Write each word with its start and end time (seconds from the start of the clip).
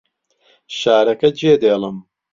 شارەکە 0.77 1.29
جێدێڵم. 1.39 1.97